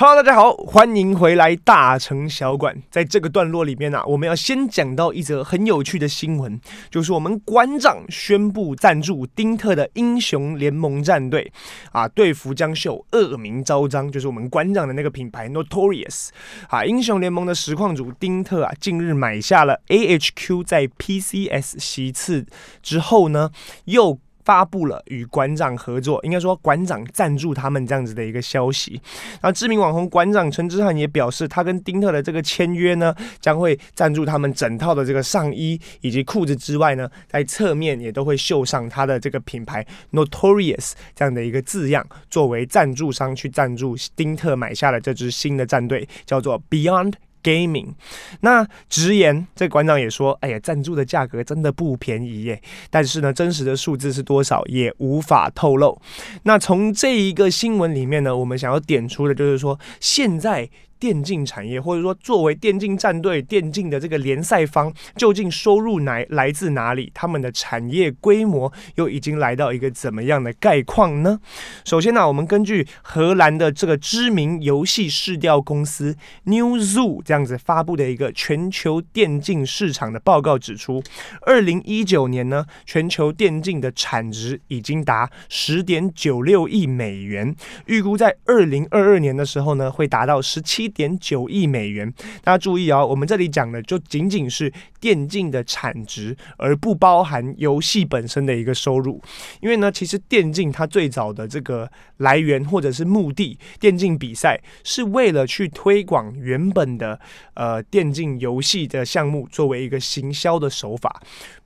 [0.00, 2.80] Hello，大家好，欢迎回来大成小馆。
[2.88, 11.52] 在这个段落里面呢、我们要先讲到一则很有趣的新闻，就是我们馆长宣布赞助丁特的英雄联盟战队
[11.90, 16.28] 啊，队服将秀恶名昭彰，就是我们馆长的那个品牌 Notorious
[16.68, 22.46] 啊，英雄联盟的实况主丁特啊，近日买下了 AHQ 在 PCS 席次
[22.80, 23.50] 之后呢，
[23.86, 24.20] 又。
[24.48, 28.98] 发布了与馆长合作，应该说馆长赞助他们这样子的一个消息。
[29.32, 47.12] 然后知名网红馆长陈之汉也表示，他跟丁特的这个签约呢，将会赞助他们整套的这个上衣以及裤子之外呢，在侧面也都会绣上他的这个品牌 Notorious 这样的一个字样，作为赞助商去赞助丁特买下了这支新的战队，叫做 Beyond。
[47.42, 47.94] Gaming，
[48.40, 52.60] 那直言，这馆长也说，哎呀，赞助的价格真的不便宜耶。
[52.90, 56.00] 但是呢，真实的数字是多少也无法透露。
[56.42, 60.68] 那从这一个新闻里面呢，我们想要点出的就是说，现在。
[60.98, 67.10] 电竞产业，或者说作为电竞战队、电竞的这个联赛方，究竟收入来来自哪里？
[67.14, 71.38] 他们的产业规模又已经来到一个怎么样的概况呢？
[71.84, 81.00] 首先呢，我们根据荷兰的这个知名游戏市调公司 Newzoo 这样子发布的一个全球电竞市场的报告指出，
[81.42, 87.54] 二零一九年呢，全球电竞的产值已经达十点九六亿美元，
[87.86, 90.87] 预估在二零二二年的时候呢，会达到十七。
[90.88, 92.10] 一点九亿美元，
[92.42, 99.20] 大家注意啊、我们这里讲的就仅仅是电竞的产值，而不包含游戏本身的一个收入。
[99.60, 107.20] 因为呢，其实电竞它最早的这个来源或者是目的，电竞比赛是为了去推广原本的
[107.52, 111.22] 呃电竞游戏的项目，作为一个行销的手法。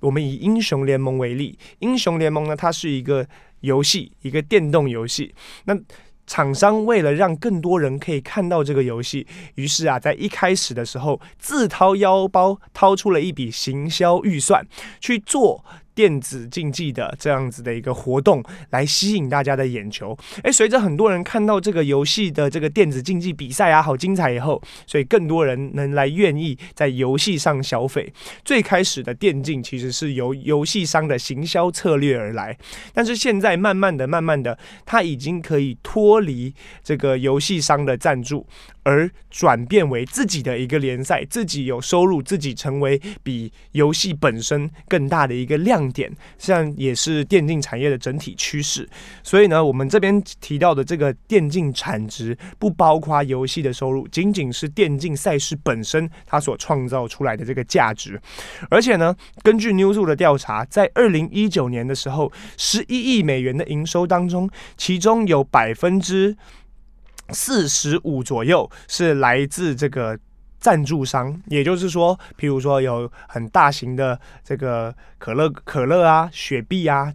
[0.00, 3.26] 我们以英雄联盟为例，英雄联盟呢，它是一个
[3.60, 5.34] 游戏，一个电动游戏。
[5.64, 5.74] 那
[6.26, 14.66] 厂商为了让更多人可以看到这个游戏，于是啊，在一开始的时候，自掏腰包掏出了一笔行销预算
[15.00, 15.64] 去做。
[15.96, 28.12] 电子竞技的这样子的一个活动来吸引大家的眼球，诶，随着很多人看到这个游戏的这个电子竞技比赛啊，好精彩以后，所以更多人能来愿意在游戏上消费。
[28.44, 32.54] 最开始的电竞其实是由游戏商的行销策略而来，
[32.92, 38.46] 但是现在慢慢的、慢慢的，它已经可以脱离这个游戏商的赞助。
[38.88, 48.88] 而转变为自己的一个联赛，自己有收入，自己成为比游戏本身更大的一个量点，像也是电竞产业的整体趋势。
[49.22, 58.20] 所以呢，我们这边提到的这个电竞产值不包括游戏的收入，仅仅是电竞赛事本身它所创造出来的这个价值。
[58.70, 66.36] 而且呢，根据 Newzoo 的调查，在二零一九年的时候，十一亿美元的营收当中，其中有百分之
[67.30, 70.18] 四十五左右是来自这个
[70.58, 77.12] 赞助商，也就是说，譬如说有很大型的这个可乐、可乐啊、雪碧啊。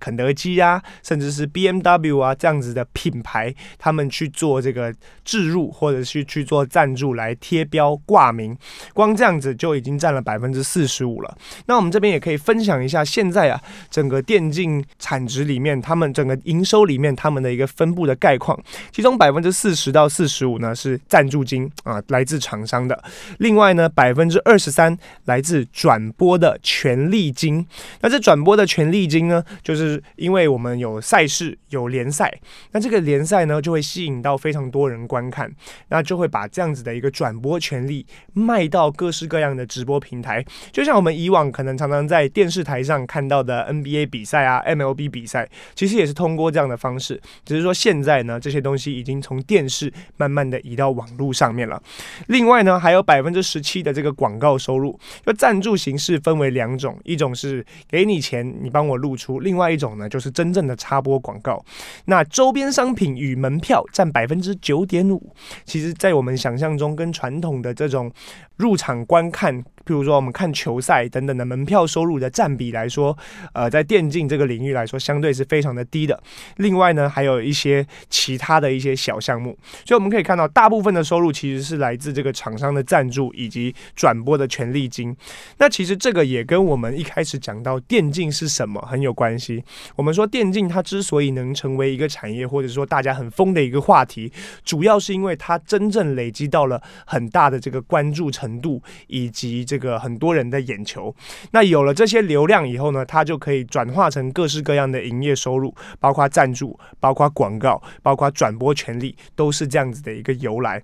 [0.00, 4.92] 肯德基啊，甚至是 BMW 啊这样子的品牌，他们去做这个
[5.24, 8.56] 置入，或者是去做赞助来贴标挂名，
[8.94, 11.36] 光这样子就已经占了百分之四十五了。
[11.66, 13.60] 那我们这边也可以分享一下，现在啊，
[13.90, 18.58] 整个电竞产值里面，他们整个营收里面，他们的一个分布的概况，
[18.90, 22.96] 其中百分之四十到四十五呢是赞助金啊，来自厂商的；
[23.38, 24.96] 另外呢，百分之二十三
[25.26, 27.66] 来自转播的权利金。
[28.00, 29.89] 那这转播的权利金呢，就是。
[30.16, 32.30] 因为我们有赛事有联赛，
[32.72, 35.50] 那这个联赛呢就会吸引到非常多人观看，
[35.88, 51.80] 那就会把这样子的一个转播权利卖到各式各样的直播平台，就像我们以往可能常常在电视台上看到的 NBA 比赛啊、MLB 比赛，其实也是通过这样的方式，只是说现在呢这些东西已经从电视慢慢的移到网络上面了。
[52.26, 61.60] 另外呢还有百分之十七的这个广告收入，就赞助形式分为两种，一种是给你钱你帮我露出，另外一种呢，就是真正的插播广告。
[62.04, 65.34] 那周边商品与门票占百分之九点五。
[65.64, 68.12] 其实，在我们想象中，跟传统的这种
[68.56, 69.64] 入场观看。
[69.84, 73.16] 比如说，我们看球赛等等的门票收入的占比来说，
[73.54, 76.22] 呃，在电竞这个领域来说，相对是非常的低的。
[76.58, 85.16] 另外呢，还有一些其他的一些小项目，所以我们可以看到，大部分的收入其实是来自这个厂商的赞助以及转播的权利金。
[85.56, 89.64] 那其实这个也跟我们一开始讲到电竞是什么很有关系。
[89.96, 94.30] 我们说电竞它之所以能成为一个产业，或者说大家很疯的一个话题，
[94.62, 99.64] 主要是因为它真正累积到了很大的这个关注程度以及。
[99.70, 101.14] 这个很多人的眼球。
[101.52, 110.82] 那有了这些流量以后呢，它就可以转化成各式各样的营业收入，包括赞助、包括广告、包括转播权利，都是这样子的一个由来。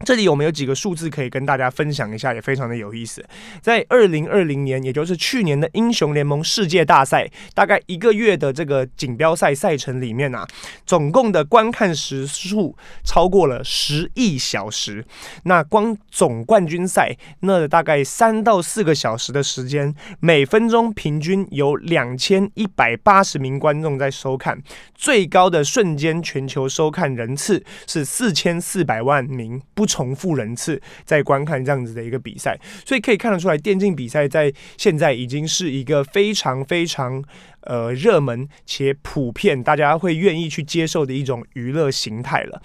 [0.00, 3.24] 这里我们有几个数字可以跟大家分享一下，也非常的有意思。
[3.62, 10.46] 在二零二零年，也就是去年的英雄联盟世界大赛，大概一个月的这个锦标赛赛程里面啊，
[10.84, 15.02] 总共的观看时数超过了十亿小时。
[15.44, 24.60] 那光总冠军赛，那大概三到四个小时的时间，每分钟平均有两千一百八十名观众在收看，
[24.94, 29.62] 最高的瞬间全球收看人次是四千四百万名。
[29.72, 37.22] 不重复人次在观看这样子的一个比赛，所以可以看得出来，电竞比赛在现在已经是一个非常非常
[37.64, 42.62] 呃热门且普遍，大家会愿意去接受的一种娱乐形态了。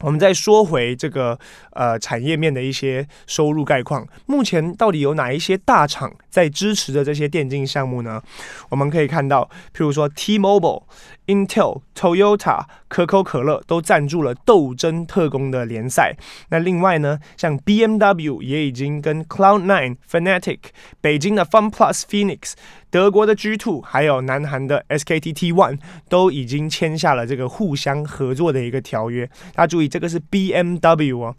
[0.00, 1.38] 我们再说回这个
[1.72, 8.20] 呃产业面的一些收入概况，目前到底有哪一些大厂在支持着这些电竞项目呢？
[8.68, 10.82] 我们可以看到，譬如说 T-Mobile。
[11.26, 16.16] Intel、Toyota、可口可乐都赞助了《斗争特工》的联赛。
[16.50, 20.58] 那另外呢，像 BMW 也已经跟 Cloud9、Fnatic、
[21.00, 22.54] 北京的 FunPlus Phoenix。
[22.92, 25.78] 德国的 G2 还有南韩的 SKT T1
[26.10, 29.26] 都已经签下了这个互相合作的一个条约。
[29.54, 31.34] 大家注意，这个是 BMW 啊，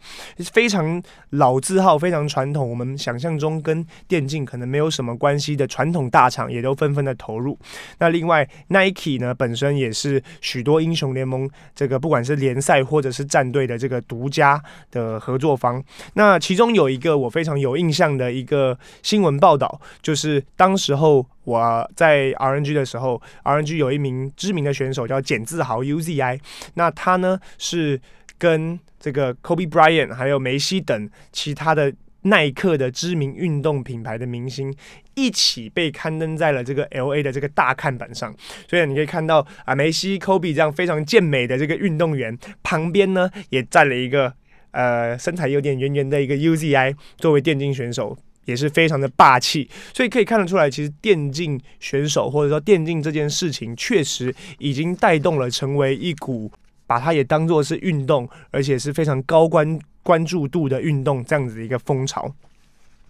[0.52, 2.68] 非常老字号，非常传统。
[2.68, 7.56] 我们想象中跟电竞可能没有什么关系的传统大厂，也都纷纷的投入。
[8.00, 14.60] 那另外 Nike 呢，本身也是许多英雄联盟这个不管是联赛或者是战队的这个独家
[14.90, 15.84] 的合作方。
[16.16, 21.24] 那其中有一个我非常有印象的一个新闻报道，就是当时候。
[21.44, 26.40] 我在 RNG 的时候，RNG 有一名知名的选手叫简自豪 UZI，
[26.76, 28.00] 那他呢是
[28.38, 31.94] 跟这个 Kobe Bryant 还有梅西等其他的
[32.24, 34.74] 耐克的知名运动品牌的明星
[35.14, 38.34] 一起被刊登在了这个 LA 的这个大看板上，
[38.68, 44.34] 所以你可以看到啊，梅西、Kobe 这样非常健美的这个运动员旁边呢也站了一个
[44.72, 48.18] 呃身材有点圆圆的一个 UZI 作为电竞选手。
[48.46, 56.52] 也是非常的霸气，所以可以看得出来，其实电竞选手或者说电竞这件事情，确实已经带动了成为一股
[56.86, 62.34] 把它也当做是运动，而且是非常高关关注度的运动这样子的一个风潮。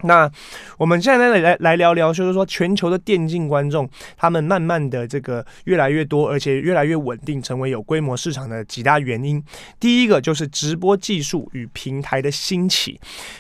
[0.02, 0.30] 那
[0.78, 9.42] 我们现在来来来聊聊，就是说全球的电竞观众，他们慢慢的这个越来越多，而且越来越稳定，成为有规模市场的几大原因。
[9.80, 13.00] 第一个就是直播技术与平台的兴起。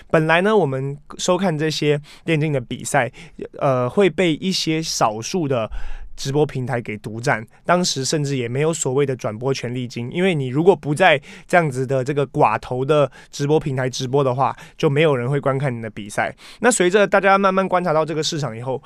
[0.09, 3.11] 本来呢，我们收看这些电竞的比赛，
[3.59, 5.69] 呃，会被一些少数的。
[6.15, 16.35] 直播平台给独占，当时甚至也没有所谓的转播权利金，因为你如果不在这样子的这个寡头的直播平台直播的话，就没有人会观看你的比赛。
[16.59, 18.81] 那随着大家慢慢观察到这个市场以后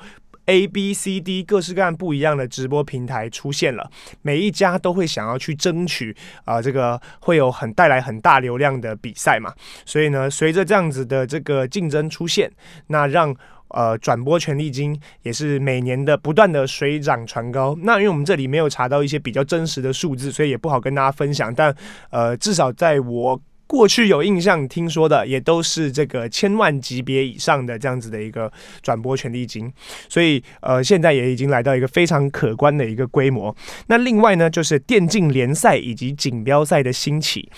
[0.46, 3.90] ，A、B、C、D 各式各样不一样的直播平台出现了，
[4.22, 9.52] 每一家都会想要去争取啊、这个会有很带来很大流量的比赛嘛。
[9.84, 12.50] 所以呢，随着这样子的这个竞争出现，
[12.86, 13.34] 那让
[13.68, 17.76] 呃，转播权利金也是每年的不断的水涨船高。
[17.82, 21.54] 那因为我们这里没有查到一些比较真实的数字，所以也不好跟大家分享。
[21.54, 21.74] 但
[22.10, 28.50] 呃，至少在我过去有印象听说的，也都是这个千万级别以上的这样子的一个
[28.82, 29.70] 转播权利金。
[30.08, 33.54] 所以呃，现在也已经来到一个非常可观的一个规模。
[33.88, 37.48] 那另外呢，就是电竞联赛以及锦标赛的兴起。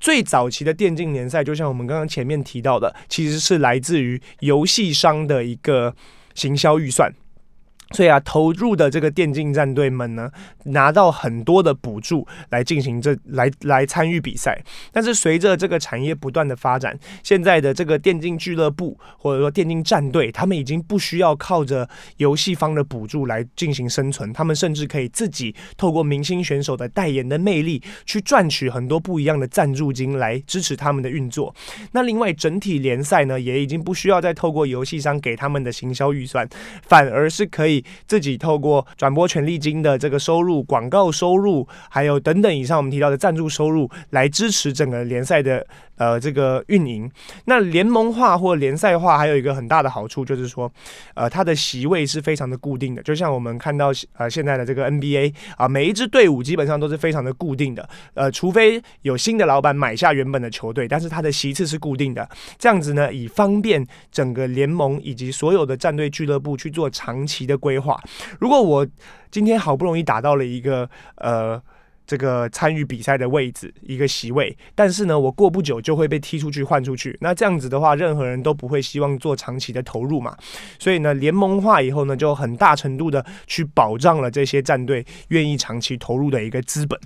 [0.00, 5.94] 最早期的电竞联赛，就像我们刚刚前面提到的，其实是来自于游戏商的一个
[6.34, 7.12] 行销预算。
[7.92, 10.30] 所以啊，投入的这个电竞战队们呢，
[10.64, 14.62] 拿到很多的补助来进行这来来参与比赛。
[14.92, 31.54] 但是随着这个产业不断的发展，现在的这个电竞俱乐部或者说电竞战队，他们已经不需要靠着游戏方的补助来进行生存，他们甚至可以自己透过明星选手的代言的魅力，去赚取很多不一样的赞助金来支持他们的运作。
[31.92, 36.46] 那另外，整体联赛呢，也已经不需要再透过游戏商给他们的行销预算，
[36.82, 37.77] 反而是可以。
[38.06, 45.66] 自己透过转播权利金的这个收入、广告收入，还有等等以上我们提到的赞助收入，来支持整个联赛的
[45.98, 47.10] 呃这个运营。
[47.44, 50.72] 那联盟化或联赛化还有一个很大的好处，就是说，
[51.14, 53.02] 呃，它的席位是非常的固定的。
[53.02, 57.88] 就像我们看到呃现在的这个 NBA 啊，每一支队伍基本上都是非常的固定的。
[58.14, 62.28] 呃，除非有新的老板买下原本的球队，但是它的席次是固定的。
[62.58, 68.00] 这样子呢，以方便整个联盟以及所有的战队俱乐部去做长期的规划。
[68.38, 68.86] 如果我
[69.30, 71.60] 今天好不容易打到了一个呃
[72.08, 77.14] 这个参与比赛的位置，一个席位，但是呢，我过不久就会被踢出去换出去。
[77.20, 80.34] 那这样子的话，任何人都不会希望做长期的投入嘛。
[80.78, 86.98] 所以呢，联盟化以后呢，就很大程度的去保障了这些战队愿意长期投入的一个资本。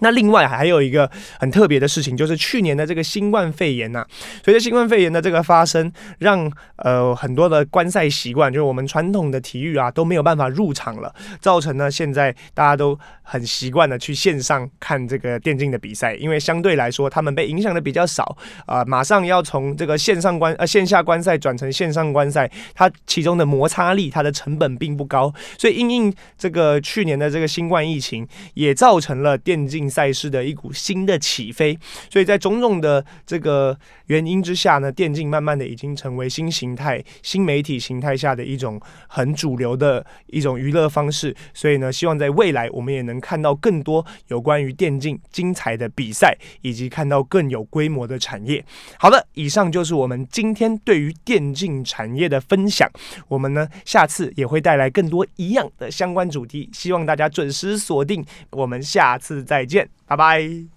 [0.00, 1.08] 那另外还有一个
[1.38, 4.04] 很特别的事情，就是去年的这个新冠肺炎呐、
[4.44, 29.91] 随着新冠肺炎的这个发生，让呃很多的观赛习惯，就是我们传统的体育啊都没有办法入场了，造成呢现在大家都很习惯的去线上看这个电竞的比赛，因为相对来说他们被影响的比较少啊、马上要从这个线上观呃线下观赛转成线上观赛，它其中的摩擦力，它的成本并不高，所以因应这个去年的这个新冠疫情，也造成了电竞。
[29.92, 31.78] 赛事的一股新的起飞，
[32.10, 33.78] 所以在种种的这个
[34.12, 38.78] 原因之下呢，电竞慢慢的已经成为新形态、新媒体形态下的一种
[39.08, 41.34] 很主流的一种娱乐方式。
[41.54, 48.62] 所以呢，希望在未来我们也能看到更多有关于电竞精彩的比赛，以及看到更有规模的产业。
[48.98, 52.86] 好的，以上就是我们今天对于电竞产业的分享。
[53.28, 58.22] 我们呢，下次也会带来更多一样的相关主题，希望大家准时锁定。
[58.50, 59.88] 我们下次再见。
[60.06, 60.71] 拜拜。